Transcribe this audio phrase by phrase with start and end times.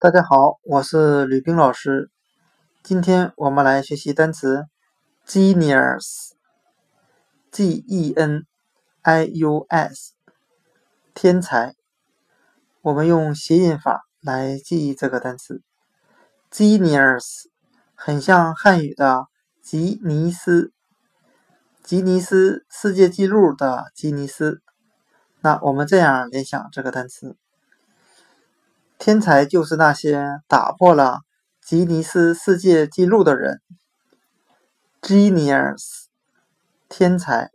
[0.00, 2.08] 大家好，我是吕冰老师。
[2.84, 4.66] 今天我们来学习单词
[5.26, 6.12] genius，G-E-N-I-U-S，
[11.14, 11.74] 天才。
[12.80, 15.62] 我们用谐音法来记忆这个单词
[16.48, 17.46] genius，
[17.96, 19.26] 很像汉语的
[19.60, 20.72] 吉尼斯，
[21.82, 24.62] 吉尼斯世界纪录的吉尼斯。
[25.40, 27.36] 那我们这样联想这个单词。
[28.98, 31.20] 天才就是那些打破了
[31.64, 33.62] 吉尼斯世界纪录的人。
[35.00, 36.06] Genius，
[36.88, 37.50] 天才。